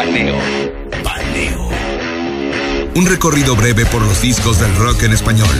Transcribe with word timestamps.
Paneo. 0.00 0.38
Paneo. 1.04 1.68
Un 2.94 3.04
recorrido 3.04 3.54
breve 3.54 3.84
por 3.84 4.00
los 4.00 4.22
discos 4.22 4.58
del 4.58 4.74
rock 4.76 5.02
en 5.02 5.12
español. 5.12 5.54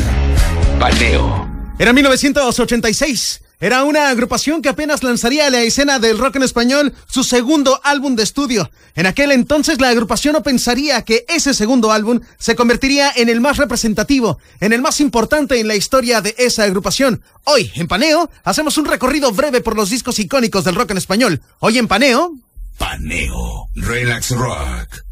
Paneo. 0.78 1.46
Era 1.78 1.92
1986. 1.92 3.42
Era 3.60 3.84
una 3.84 4.08
agrupación 4.08 4.62
que 4.62 4.70
apenas 4.70 5.02
lanzaría 5.02 5.46
a 5.46 5.50
la 5.50 5.60
escena 5.60 5.98
del 5.98 6.16
rock 6.16 6.36
en 6.36 6.44
español 6.44 6.94
su 7.06 7.22
segundo 7.22 7.82
álbum 7.84 8.16
de 8.16 8.22
estudio. 8.22 8.70
En 8.94 9.04
aquel 9.04 9.32
entonces 9.32 9.78
la 9.78 9.90
agrupación 9.90 10.32
no 10.32 10.42
pensaría 10.42 11.02
que 11.02 11.26
ese 11.28 11.52
segundo 11.52 11.92
álbum 11.92 12.20
se 12.38 12.56
convertiría 12.56 13.12
en 13.14 13.28
el 13.28 13.42
más 13.42 13.58
representativo, 13.58 14.38
en 14.60 14.72
el 14.72 14.80
más 14.80 15.02
importante 15.02 15.60
en 15.60 15.68
la 15.68 15.76
historia 15.76 16.22
de 16.22 16.34
esa 16.38 16.64
agrupación. 16.64 17.22
Hoy, 17.44 17.70
en 17.74 17.88
Paneo, 17.88 18.30
hacemos 18.42 18.78
un 18.78 18.86
recorrido 18.86 19.32
breve 19.32 19.60
por 19.60 19.76
los 19.76 19.90
discos 19.90 20.18
icónicos 20.18 20.64
del 20.64 20.76
rock 20.76 20.92
en 20.92 20.96
español. 20.96 21.42
Hoy 21.58 21.76
en 21.76 21.88
Paneo... 21.88 22.32
Paneo. 22.80 23.68
Relax 23.76 24.30
Rock. 24.30 25.04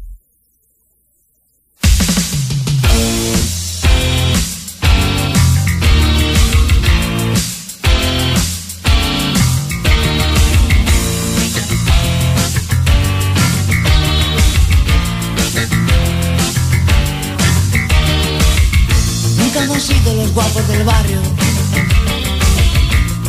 Nunca 19.37 19.63
hemos 19.63 19.83
sido 19.83 20.15
los 20.15 20.33
guapos 20.33 20.67
del 20.67 20.83
barrio. 20.83 21.21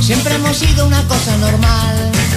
Siempre 0.01 0.35
hemos 0.35 0.57
sido 0.57 0.87
una 0.87 1.07
cosa 1.07 1.37
normal. 1.37 2.30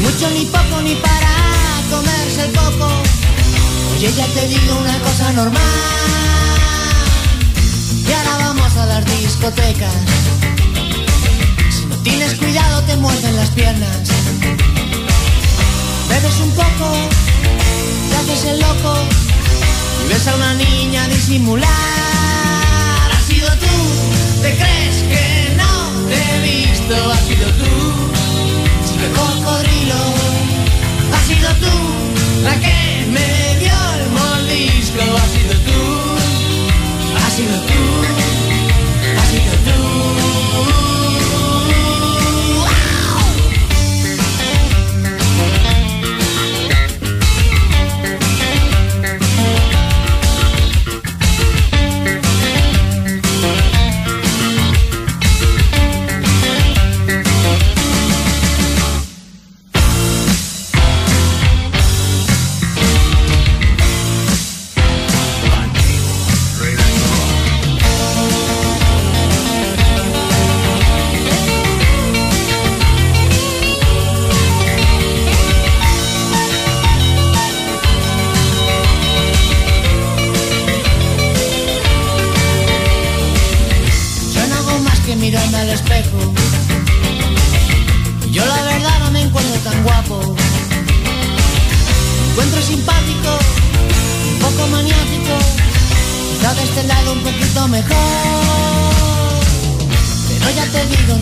Mucho, 0.00 0.30
ni 0.30 0.46
poco, 0.46 0.80
ni 0.82 0.94
para 0.94 1.30
comerse 1.90 2.46
el 2.46 2.52
coco. 2.52 2.88
Oye, 3.94 4.10
ya 4.12 4.26
te 4.26 4.48
digo 4.48 4.78
una 4.78 4.98
cosa 5.00 5.32
normal. 5.32 5.62
Y 8.08 8.12
ahora 8.12 8.46
vamos 8.46 8.76
a 8.76 8.86
las 8.86 9.04
discotecas. 9.20 9.92
Si 11.70 11.84
no 11.84 11.96
tienes 11.96 12.34
cuidado, 12.34 12.82
te 12.84 12.96
muerden 12.96 13.36
las 13.36 13.50
piernas. 13.50 14.08
Bebes 16.08 16.40
un 16.40 16.50
poco, 16.52 17.08
te 18.08 18.16
haces 18.16 18.44
el 18.46 18.60
loco. 18.60 18.94
Y 20.04 20.08
ves 20.08 20.26
a 20.28 20.34
una 20.34 20.54
niña 20.54 21.06
disimular. 21.08 21.89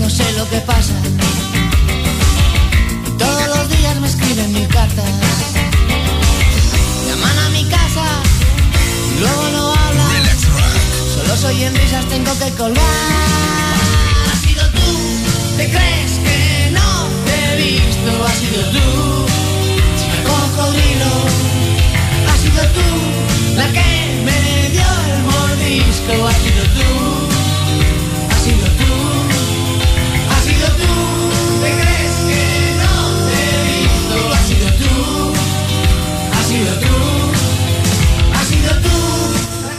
No 0.08 0.14
sé 0.14 0.32
lo 0.38 0.48
que 0.48 0.60
pasa. 0.62 0.94
Todos 3.18 3.46
los 3.54 3.68
días 3.68 4.00
me 4.00 4.06
escriben 4.06 4.52
mil 4.54 4.66
cartas. 4.68 5.04
Llaman 7.06 7.38
a 7.38 7.48
mi 7.50 7.64
casa 7.64 8.06
luego 9.20 9.44
no 9.52 9.74
hablan. 9.74 10.38
Solo 11.14 11.36
soy 11.36 11.62
en 11.62 11.74
risas, 11.76 12.06
tengo 12.06 12.32
que 12.38 12.50
colgar. 12.52 12.84
Has 14.32 14.40
sido 14.46 14.64
tú, 14.78 14.90
te 15.58 15.70
crees 15.74 16.12
que 16.26 16.70
no 16.78 16.90
te 17.26 17.34
he 17.44 17.56
visto. 17.64 18.10
Has 18.24 18.36
sido 18.42 18.60
tú, 18.74 18.86
chica 19.98 20.20
cocodrilo. 20.30 21.12
Has 22.30 22.40
sido 22.44 22.62
tú, 22.76 22.88
la 23.60 23.66
que 23.76 23.88
me 24.26 24.38
dio 24.74 24.90
el 25.12 25.22
mordisco. 25.30 26.12
Has 26.28 26.36
sido 26.44 26.62
tú, 26.76 26.77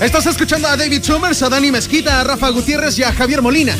Estás 0.09 0.25
escuchando 0.25 0.67
a 0.67 0.75
David 0.75 1.03
Summers, 1.03 1.43
a 1.43 1.49
Dani 1.49 1.71
Mezquita, 1.71 2.19
a 2.19 2.23
Rafa 2.23 2.49
Gutiérrez 2.49 2.97
y 2.97 3.03
a 3.03 3.13
Javier 3.13 3.43
Molina. 3.43 3.75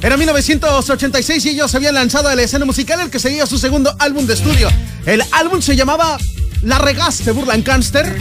Era 0.00 0.16
1986 0.16 1.44
y 1.44 1.48
ellos 1.50 1.74
habían 1.74 1.94
lanzado 1.94 2.30
a 2.30 2.34
la 2.34 2.40
escena 2.40 2.64
musical 2.64 3.00
el 3.00 3.10
que 3.10 3.18
sería 3.18 3.44
su 3.44 3.58
segundo 3.58 3.94
álbum 3.98 4.26
de 4.26 4.32
estudio. 4.32 4.70
El 5.04 5.22
álbum 5.30 5.60
se 5.60 5.76
llamaba 5.76 6.16
La 6.62 6.78
Regaste 6.78 7.32
Burlan 7.32 7.60
Canster. 7.60 8.18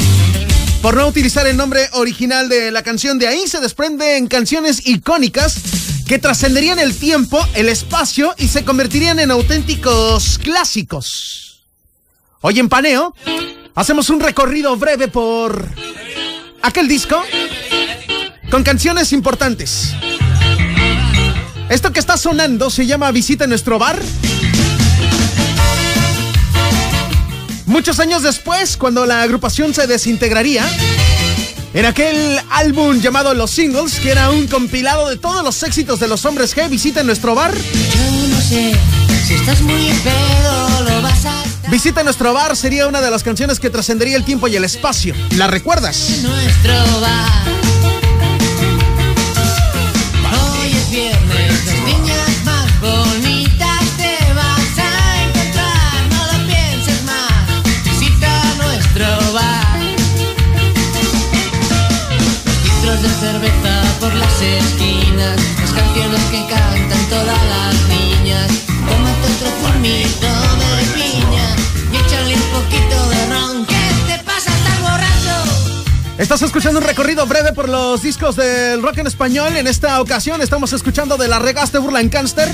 Por 0.82 0.98
no 0.98 1.08
utilizar 1.08 1.48
el 1.48 1.56
nombre 1.56 1.88
original 1.94 2.50
de 2.50 2.70
la 2.70 2.84
canción, 2.84 3.18
de 3.18 3.30
ahí 3.30 3.48
se 3.48 3.62
desprenden 3.62 4.28
canciones 4.28 4.86
icónicas 4.86 5.56
que 6.06 6.20
trascenderían 6.20 6.80
el 6.80 6.94
tiempo, 6.98 7.40
el 7.54 7.70
espacio 7.70 8.36
y 8.38 8.50
se 8.50 8.66
convertirían 8.66 9.22
en 9.22 9.32
auténticos 9.32 10.38
clásicos. 10.38 11.64
Hoy 12.42 12.60
en 12.60 12.68
Paneo 12.68 13.16
hacemos 13.74 14.10
un 14.10 14.20
recorrido 14.20 14.76
breve 14.76 15.08
por 15.08 15.66
aquel 16.62 16.88
disco 16.88 17.22
con 18.50 18.64
canciones 18.64 19.14
importantes. 19.14 19.94
Esto 21.70 21.92
que 21.92 22.00
está 22.00 22.18
sonando 22.18 22.70
se 22.70 22.86
llama 22.86 23.12
Visita 23.12 23.46
nuestro 23.48 23.78
bar. 23.78 24.02
Muchos 27.66 28.00
años 28.00 28.24
después, 28.24 28.78
cuando 28.78 29.06
la 29.06 29.22
agrupación 29.22 29.74
se 29.74 29.88
desintegraría, 29.88 30.66
en 31.74 31.86
aquel 31.86 32.40
álbum 32.50 33.00
llamado 33.02 33.34
Los 33.34 33.52
Singles, 33.52 34.00
que 34.00 34.12
era 34.12 34.30
un 34.30 34.48
compilado 34.48 35.10
de 35.10 35.18
todos 35.18 35.44
los 35.44 35.62
éxitos 35.64 36.00
de 36.00 36.08
los 36.08 36.24
hombres 36.26 36.56
G, 36.56 36.70
Visita 36.70 37.02
en 37.02 37.08
nuestro 37.08 37.36
bar. 37.36 37.54
Yo 37.54 38.28
no 38.30 38.42
sé 38.42 38.74
si 39.28 39.34
estás 39.34 39.62
muy 39.62 39.92
pedo, 40.04 40.67
Visita 41.70 42.02
nuestro 42.02 42.34
bar 42.34 42.56
sería 42.56 42.88
una 42.88 43.02
de 43.02 43.12
las 43.12 43.24
canciones 43.24 43.60
que 43.60 43.70
trascendería 43.70 44.16
el 44.16 44.24
tiempo 44.24 44.48
y 44.48 44.56
el 44.56 44.64
espacio. 44.64 45.14
¿La 45.36 45.48
recuerdas? 45.48 46.22
nuestro 46.24 47.02
bar. 47.02 47.44
Hoy 50.32 50.72
es 50.72 50.90
viernes, 50.90 51.67
Estás 76.28 76.42
escuchando 76.42 76.82
un 76.82 76.86
recorrido 76.86 77.26
breve 77.26 77.54
por 77.54 77.70
los 77.70 78.02
discos 78.02 78.36
del 78.36 78.82
rock 78.82 78.98
en 78.98 79.08
español. 79.08 79.56
En 79.56 79.66
esta 79.66 80.02
ocasión 80.02 80.42
estamos 80.42 80.74
escuchando 80.74 81.16
de 81.16 81.30
La 81.30 81.40
Regaste 81.40 81.78
Burla 81.78 82.02
Canster, 82.10 82.54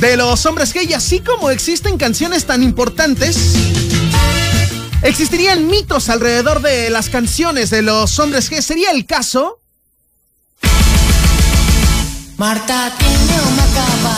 de 0.00 0.16
los 0.16 0.44
hombres 0.46 0.74
G, 0.74 0.84
y 0.90 0.94
así 0.94 1.20
como 1.20 1.50
existen 1.50 1.96
canciones 1.96 2.44
tan 2.44 2.64
importantes 2.64 3.54
existirían 5.02 5.68
mitos 5.68 6.08
alrededor 6.08 6.60
de 6.60 6.90
las 6.90 7.08
canciones 7.08 7.70
de 7.70 7.82
los 7.82 8.18
hombres 8.18 8.50
G. 8.50 8.60
¿Sería 8.62 8.90
el 8.90 9.06
caso? 9.06 9.60
Marta 12.36 12.92
tiene 12.98 13.42
un 13.46 13.56
marcapasos 13.56 14.17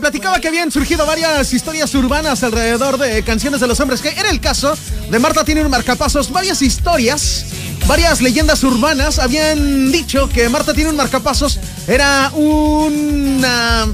Platicaba 0.00 0.40
que 0.40 0.48
habían 0.48 0.72
surgido 0.72 1.06
varias 1.06 1.52
historias 1.52 1.94
urbanas 1.94 2.42
alrededor 2.42 2.98
de 2.98 3.22
canciones 3.22 3.60
de 3.60 3.68
los 3.68 3.78
hombres 3.80 4.02
G. 4.02 4.12
Era 4.16 4.28
el 4.28 4.40
caso 4.40 4.76
de 5.08 5.18
Marta 5.18 5.44
tiene 5.44 5.64
un 5.64 5.70
marcapasos. 5.70 6.30
Varias 6.30 6.62
historias, 6.62 7.46
varias 7.86 8.20
leyendas 8.20 8.64
urbanas 8.64 9.18
habían 9.18 9.92
dicho 9.92 10.28
que 10.28 10.48
Marta 10.48 10.74
tiene 10.74 10.90
un 10.90 10.96
marcapasos 10.96 11.58
era 11.86 12.30
una 12.34 13.86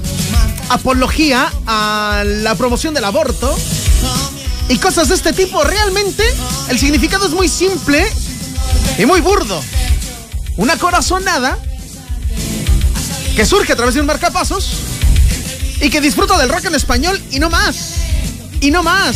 apología 0.69 1.51
a 1.67 2.23
la 2.25 2.55
promoción 2.55 2.93
del 2.93 3.05
aborto 3.05 3.55
y 4.69 4.77
cosas 4.77 5.09
de 5.09 5.15
este 5.15 5.33
tipo. 5.33 5.63
Realmente 5.63 6.23
el 6.69 6.79
significado 6.79 7.27
es 7.27 7.31
muy 7.31 7.47
simple 7.47 8.05
y 8.97 9.05
muy 9.05 9.21
burdo. 9.21 9.61
Una 10.57 10.77
corazonada 10.77 11.57
que 13.35 13.45
surge 13.45 13.73
a 13.73 13.75
través 13.75 13.93
de 13.93 14.01
un 14.01 14.07
marcapasos 14.07 14.90
y 15.81 15.89
que 15.89 15.99
disfruta 15.99 16.37
del 16.37 16.49
rock 16.49 16.65
en 16.65 16.75
español 16.75 17.21
y 17.31 17.39
no 17.39 17.49
más. 17.49 17.95
Y 18.61 18.69
no 18.69 18.83
más. 18.83 19.15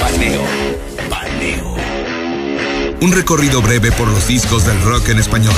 Paneo. 0.00 0.42
Paneo. 1.08 1.76
Un 3.00 3.12
recorrido 3.12 3.62
breve 3.62 3.92
por 3.92 4.08
los 4.08 4.26
discos 4.26 4.66
del 4.66 4.80
rock 4.82 5.10
en 5.10 5.18
español. 5.18 5.54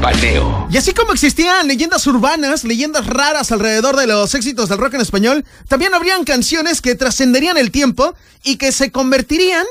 Paneo. 0.00 0.68
Y 0.70 0.76
así 0.76 0.92
como 0.92 1.12
existían 1.12 1.66
leyendas 1.66 2.06
urbanas, 2.06 2.62
leyendas 2.62 3.06
raras 3.06 3.50
alrededor 3.50 3.96
de 3.96 4.06
los 4.06 4.34
éxitos 4.34 4.68
del 4.68 4.78
rock 4.78 4.94
en 4.94 5.00
español, 5.00 5.44
también 5.66 5.94
habrían 5.94 6.24
canciones 6.24 6.80
que 6.80 6.94
trascenderían 6.94 7.56
el 7.56 7.72
tiempo 7.72 8.14
y 8.44 8.56
que 8.56 8.70
se 8.70 8.92
convertirían 8.92 9.66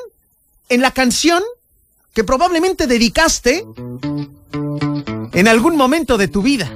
en 0.67 0.81
la 0.81 0.91
canción 0.91 1.41
que 2.13 2.23
probablemente 2.23 2.87
dedicaste 2.87 3.65
en 5.33 5.47
algún 5.47 5.75
momento 5.75 6.18
de 6.18 6.27
tu 6.27 6.41
vida. 6.41 6.69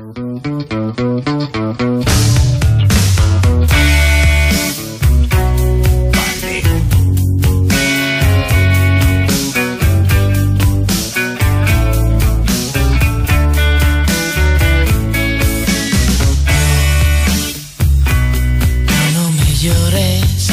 No 19.13 19.31
me 19.31 19.56
llores, 19.56 20.51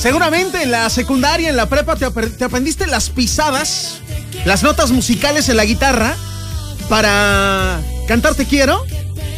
Seguramente 0.00 0.62
en 0.62 0.70
la 0.70 0.88
secundaria, 0.88 1.50
en 1.50 1.56
la 1.56 1.68
prepa, 1.68 1.94
te, 1.96 2.06
apre- 2.06 2.34
te 2.34 2.44
aprendiste 2.44 2.86
las 2.86 3.10
pisadas, 3.10 3.98
las 4.46 4.62
notas 4.62 4.92
musicales 4.92 5.50
en 5.50 5.58
la 5.58 5.66
guitarra 5.66 6.16
para 6.88 7.82
cantar 8.08 8.34
Te 8.34 8.46
Quiero. 8.46 8.82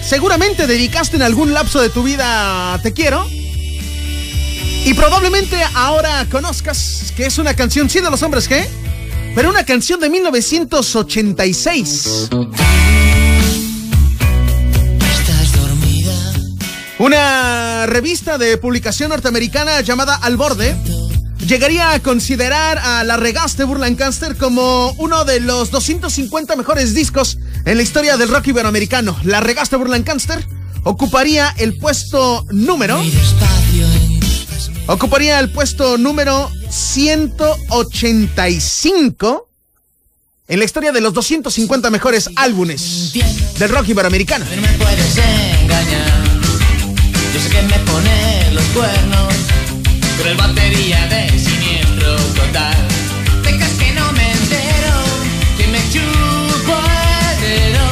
Seguramente 0.04 0.68
dedicaste 0.68 1.16
en 1.16 1.22
algún 1.22 1.52
lapso 1.52 1.80
de 1.80 1.88
tu 1.88 2.04
vida 2.04 2.74
a 2.74 2.78
Te 2.80 2.92
Quiero. 2.92 3.26
Y 4.84 4.94
probablemente 4.94 5.56
ahora 5.74 6.26
conozcas 6.30 7.12
que 7.16 7.26
es 7.26 7.38
una 7.38 7.54
canción, 7.54 7.88
sí, 7.90 8.00
de 8.00 8.10
los 8.10 8.22
hombres, 8.22 8.46
¿qué? 8.48 8.68
Pero 9.34 9.48
una 9.50 9.64
canción 9.64 9.98
de 10.00 10.10
1986. 10.10 12.28
Estás 15.00 15.52
revista 17.86 18.38
de 18.38 18.56
publicación 18.58 19.10
norteamericana 19.10 19.80
llamada 19.80 20.16
Al 20.16 20.36
Borde 20.36 20.76
llegaría 21.46 21.92
a 21.92 22.00
considerar 22.00 22.78
a 22.78 23.04
La 23.04 23.16
Regaste 23.16 23.62
Burlancaster 23.64 24.36
como 24.36 24.92
uno 24.98 25.24
de 25.24 25.40
los 25.40 25.70
250 25.70 26.56
mejores 26.56 26.94
discos 26.94 27.38
en 27.64 27.76
la 27.76 27.82
historia 27.82 28.16
del 28.16 28.28
rock 28.28 28.48
iberoamericano. 28.48 29.16
La 29.24 29.40
Regaste 29.40 29.76
Burlancaster 29.76 30.44
ocuparía 30.84 31.54
el 31.58 31.78
puesto 31.78 32.44
número 32.50 33.00
ocuparía 34.86 35.38
el 35.40 35.50
puesto 35.50 35.98
número 35.98 36.48
185 36.70 39.48
en 40.48 40.58
la 40.58 40.64
historia 40.64 40.90
de 40.92 41.00
los 41.00 41.14
250 41.14 41.88
mejores 41.90 42.30
álbumes 42.36 43.12
del 43.58 43.70
rock 43.70 43.88
iberoamericano. 43.88 44.44
Yo 47.32 47.40
sé 47.40 47.48
que 47.48 47.62
me 47.62 47.78
pone 47.90 48.50
los 48.52 48.64
cuernos, 48.74 49.34
pero 50.18 50.30
el 50.30 50.36
batería 50.36 51.06
de 51.06 51.28
siniestro 51.38 52.14
total. 52.34 52.76
¿Te 53.42 53.56
crees 53.56 53.72
que 53.78 53.92
no 53.92 54.12
me 54.12 54.32
entero? 54.32 54.94
Que 55.56 55.66
me 55.68 55.78
chupo 55.90 56.76
el 57.30 57.40
dedo. 57.40 57.88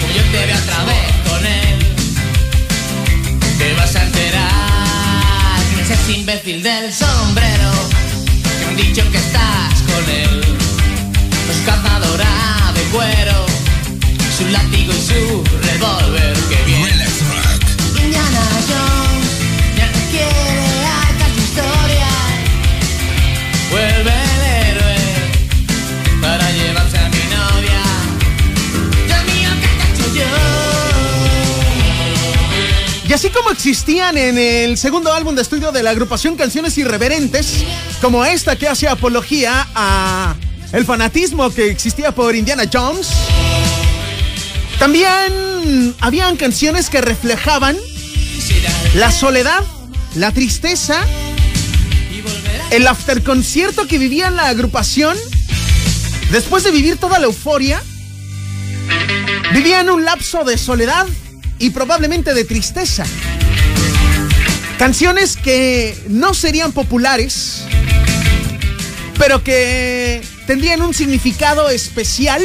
Como 0.00 0.12
yo 0.16 0.22
te 0.32 0.46
veo 0.46 0.58
otra 0.58 0.84
vez 0.84 1.12
con 1.28 1.46
él, 1.46 1.78
te 3.58 3.74
vas 3.74 3.94
a 3.94 4.02
enterar. 4.02 5.60
Que 5.76 5.82
es 5.82 5.90
ese 5.90 6.12
imbécil 6.18 6.62
del 6.62 6.92
sombrero. 6.92 7.70
Que 8.58 8.64
han 8.64 8.76
dicho 8.76 9.02
que 9.12 9.18
estás 9.18 9.74
con 9.86 10.10
él. 10.10 10.40
Pues 11.46 11.58
cazadora 11.64 12.72
de 12.74 12.82
cuero, 12.90 13.46
su 14.36 14.44
látigo 14.48 14.92
y 14.92 15.06
su 15.06 15.44
revólver. 15.68 16.39
Así 33.20 33.28
como 33.28 33.50
existían 33.50 34.16
en 34.16 34.38
el 34.38 34.78
segundo 34.78 35.12
álbum 35.12 35.34
de 35.34 35.42
estudio 35.42 35.72
de 35.72 35.82
la 35.82 35.90
agrupación 35.90 36.36
canciones 36.36 36.78
irreverentes, 36.78 37.66
como 38.00 38.24
esta 38.24 38.56
que 38.56 38.66
hace 38.66 38.88
apología 38.88 39.68
a 39.74 40.34
el 40.72 40.86
fanatismo 40.86 41.50
que 41.50 41.68
existía 41.68 42.12
por 42.12 42.34
Indiana 42.34 42.62
Jones, 42.72 43.08
también 44.78 45.94
habían 46.00 46.38
canciones 46.38 46.88
que 46.88 47.02
reflejaban 47.02 47.76
la 48.94 49.12
soledad, 49.12 49.62
la 50.14 50.32
tristeza, 50.32 51.04
el 52.70 52.86
afterconcierto 52.86 53.86
que 53.86 53.98
vivía 53.98 54.30
la 54.30 54.48
agrupación 54.48 55.14
después 56.30 56.64
de 56.64 56.70
vivir 56.70 56.96
toda 56.96 57.18
la 57.18 57.26
euforia. 57.26 57.82
Vivían 59.52 59.90
un 59.90 60.06
lapso 60.06 60.42
de 60.42 60.56
soledad 60.56 61.06
y 61.60 61.70
probablemente 61.70 62.34
de 62.34 62.44
tristeza. 62.44 63.04
Canciones 64.78 65.36
que 65.36 65.96
no 66.08 66.34
serían 66.34 66.72
populares, 66.72 67.62
pero 69.18 69.44
que 69.44 70.22
tendrían 70.46 70.82
un 70.82 70.94
significado 70.94 71.68
especial 71.68 72.42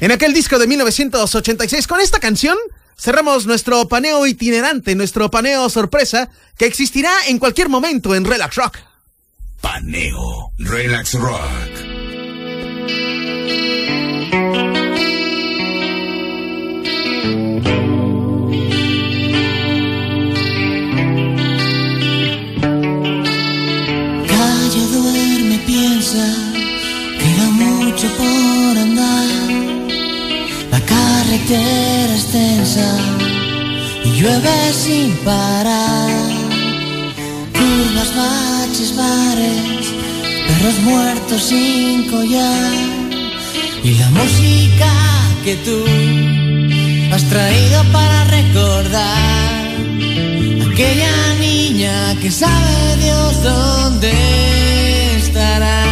en 0.00 0.10
aquel 0.10 0.32
disco 0.32 0.58
de 0.58 0.66
1986. 0.66 1.86
Con 1.86 2.00
esta 2.00 2.18
canción 2.18 2.56
cerramos 2.98 3.46
nuestro 3.46 3.86
paneo 3.86 4.26
itinerante, 4.26 4.94
nuestro 4.94 5.30
paneo 5.30 5.68
sorpresa, 5.68 6.30
que 6.56 6.66
existirá 6.66 7.12
en 7.28 7.38
cualquier 7.38 7.68
momento 7.68 8.14
en 8.14 8.24
Relax 8.24 8.56
Rock. 8.56 8.78
Paneo. 9.60 10.52
Relax 10.58 11.14
Rock. 11.14 12.00
Llueve 34.20 34.72
sin 34.72 35.12
parar. 35.24 36.10
Curvas, 37.56 38.10
baches, 38.20 38.96
bares, 38.96 39.84
perros 40.46 40.78
muertos 40.80 41.42
sin 41.42 42.08
collar. 42.10 42.72
Y 43.82 43.94
la 43.94 44.08
música 44.10 44.90
que 45.44 45.54
tú 45.66 45.78
has 47.14 47.24
traído 47.24 47.82
para 47.92 48.24
recordar 48.24 49.66
aquella 50.70 51.34
niña 51.40 52.14
que 52.20 52.30
sabe 52.30 52.96
Dios 53.02 53.42
dónde 53.42 54.12
estará. 55.16 55.89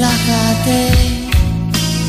Relájate. 0.00 0.80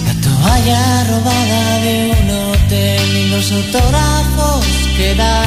La 0.08 0.14
toalla 0.26 1.04
robada 1.12 1.80
de 1.86 1.96
un 2.20 2.30
hotel 2.30 3.18
y 3.18 3.30
los 3.30 3.52
autógrafos 3.52 4.66
que 4.98 5.16
da, 5.16 5.44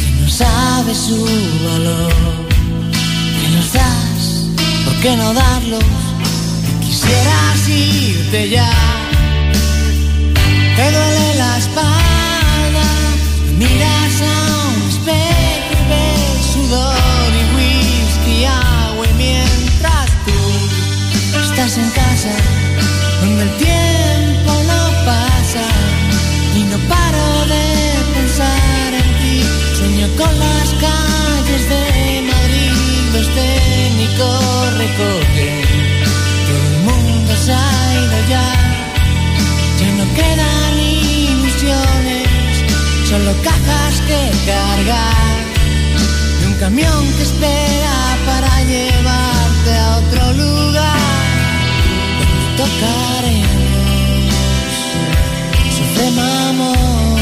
que 0.00 0.10
no 0.20 0.28
sabe 0.28 0.92
su 0.94 1.18
valor. 1.68 2.12
Que 3.38 3.48
los 3.56 3.72
das, 3.72 4.22
¿por 4.84 4.94
qué 5.02 5.16
no 5.16 5.32
darlos? 5.32 5.84
Quisieras 6.80 7.68
irte 7.68 8.50
ya. 8.50 8.72
Te 10.76 10.84
duele 10.96 11.34
la 11.42 11.58
espalda, 11.58 12.11
recogen, 34.92 35.62
todo 36.46 36.66
el 36.68 36.78
mundo 36.84 37.32
se 37.44 37.52
ha 37.52 37.94
ido 38.04 38.28
ya. 38.28 38.48
Ya 39.80 39.88
no 39.98 40.04
quedan 40.14 40.80
ilusiones, 40.80 42.28
solo 43.08 43.32
cajas 43.42 43.94
que 44.06 44.30
cargar 44.46 45.36
de 46.40 46.46
un 46.46 46.54
camión 46.54 47.12
que 47.16 47.22
espera 47.22 48.16
para 48.26 48.62
llevarte 48.64 49.70
a 49.78 49.96
otro 49.98 50.32
lugar 50.34 50.98
donde 52.18 52.46
tocaremos. 52.60 53.62
Sufre 55.76 56.10
mamón, 56.10 57.16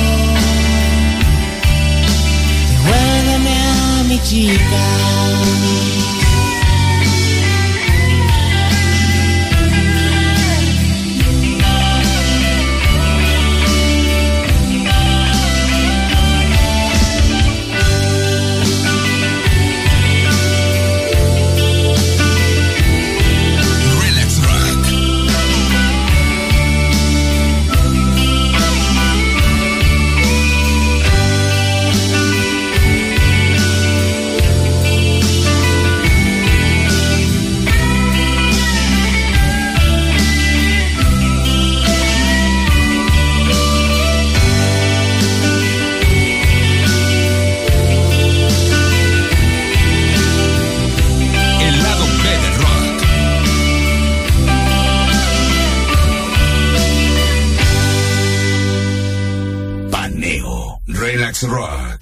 devuélveme 2.70 3.54
a 3.54 4.04
mi 4.08 4.18
chica. 4.22 6.19